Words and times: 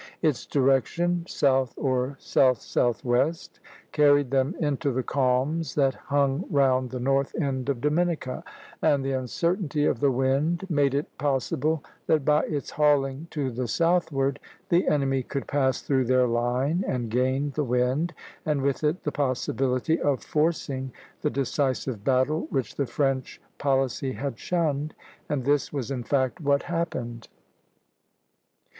Its 0.23 0.47
direction, 0.47 1.23
south 1.27 1.75
or 1.77 2.15
south 2.19 2.59
southwest, 2.59 3.59
carried 3.91 4.31
them 4.31 4.55
into 4.59 4.91
the 4.91 5.03
calms 5.03 5.75
that 5.75 5.93
hung 5.93 6.43
round 6.49 6.89
the 6.89 6.99
north 6.99 7.35
end 7.39 7.69
of 7.69 7.81
Dominica; 7.81 8.43
and 8.81 9.05
the 9.05 9.11
uncertainty 9.11 9.85
of 9.85 9.99
the 9.99 10.09
wind 10.09 10.65
made 10.71 10.95
it 10.95 11.15
possible 11.19 11.83
that 12.07 12.25
by 12.25 12.41
its 12.45 12.71
hauling 12.71 13.27
to 13.29 13.51
the 13.51 13.67
southward 13.67 14.39
the 14.69 14.87
enemy 14.87 15.21
could 15.21 15.45
pass 15.45 15.83
through 15.83 16.05
their 16.05 16.25
line 16.25 16.83
and 16.87 17.11
gain 17.11 17.51
the 17.53 17.63
wind, 17.63 18.11
and 18.43 18.63
with 18.63 18.83
it 18.83 19.03
the 19.03 19.11
possibility 19.11 20.01
of 20.01 20.23
forcing 20.23 20.91
the 21.21 21.29
decisive 21.29 22.03
battle 22.03 22.47
which 22.49 22.73
the 22.73 22.87
French 22.87 23.39
policy 23.59 24.13
had 24.13 24.39
shunned; 24.39 24.95
and 25.29 25.43
this 25.45 25.71
was 25.71 25.91
in 25.91 26.01
fact 26.01 26.41
what 26.41 26.63
happened. 26.63 27.27